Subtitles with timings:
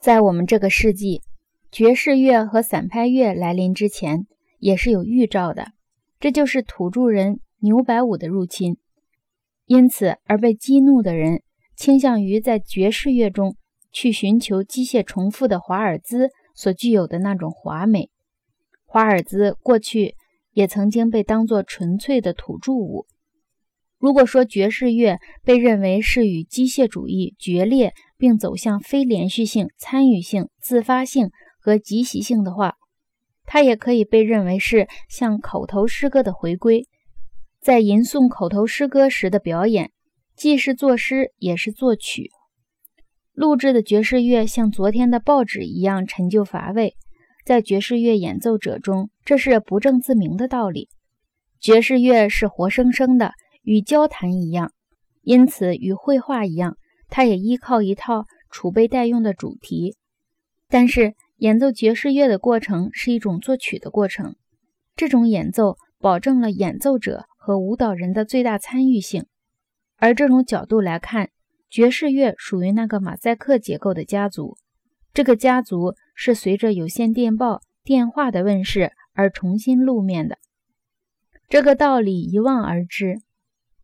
[0.00, 1.22] 在我们这个世纪，
[1.72, 4.26] 爵士乐和散拍乐来临之前，
[4.60, 5.72] 也是有预兆的。
[6.20, 8.76] 这就是土著人牛百舞的入侵，
[9.66, 11.42] 因此而被激怒的人
[11.74, 13.56] 倾向于在爵士乐中
[13.90, 18.08] 去寻求机械重复的华尔兹所具有的那种华美。
[18.84, 20.14] 华尔兹过去
[20.52, 23.06] 也曾经被当作纯粹的土著舞。
[23.98, 32.76] 如果说爵士乐被认为是与机械主义决裂，并走向非连续性、参与性、自发性和即席性的话，
[33.44, 36.86] 它也可以被认为是向口头诗歌的回归。
[37.60, 39.90] 在吟诵口头诗歌时的表演，
[40.36, 42.30] 既是作诗也是作曲。
[43.32, 46.94] 录制的爵士乐像昨天的报纸一样陈旧乏味。
[47.44, 50.88] 在爵士乐演奏者中，这是不证自明的道理。
[51.60, 53.32] 爵士乐是活生生的，
[53.68, 54.72] 与交谈一样，
[55.20, 56.78] 因此与绘画一样，
[57.10, 59.94] 它也依靠一套储备待用的主题。
[60.70, 64.36] 但是，演奏爵士乐的过程是一种作曲的过程，
[64.96, 69.26] 这种演奏保证了演奏者和舞蹈人的最大参与性。
[69.98, 71.28] 而这种角度来看，
[71.68, 74.56] 爵士乐属于那个马赛克结构的家族。
[75.12, 80.38] 这个家族是随着有线电报、电话的问世而重新露面的。
[81.50, 83.20] 这个道理一望而知。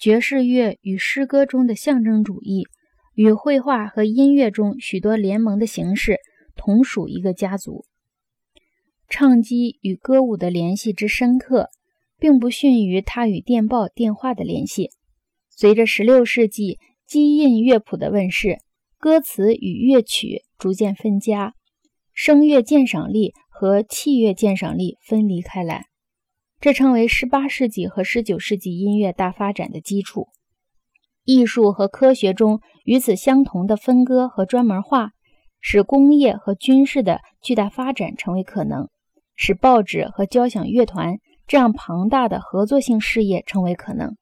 [0.00, 2.66] 爵士乐与诗歌中的象征主义，
[3.14, 6.16] 与绘画和音乐中许多联盟的形式
[6.56, 7.84] 同属一个家族。
[9.10, 11.68] 唱机与歌舞的联系之深刻，
[12.18, 14.88] 并不逊于它与电报、电话的联系。
[15.50, 18.58] 随着16世纪基印乐谱的问世。
[18.96, 21.54] 歌词与乐曲逐渐分家，
[22.12, 25.86] 声乐鉴赏力和器乐鉴赏力分离开来，
[26.60, 30.28] 这成为18世纪和19世纪音乐大发展的基础。
[31.24, 35.12] 艺术和科学中与此相同的分割和专门化，
[35.60, 38.88] 使工业和军事的巨大发展成为可能，
[39.36, 44.16] 使报纸和交响乐团这样庞大的合作性事业成为可能。